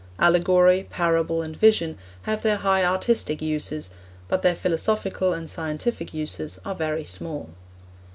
Allegory, 0.17 0.87
parable, 0.89 1.43
and 1.43 1.55
vision 1.55 1.95
have 2.23 2.41
their 2.41 2.57
high 2.57 2.83
artistic 2.83 3.39
uses, 3.39 3.91
but 4.27 4.41
their 4.41 4.55
philosophical 4.55 5.31
and 5.31 5.47
scientific 5.47 6.11
uses 6.11 6.59
are 6.65 6.73
very 6.73 7.03
small. 7.03 7.51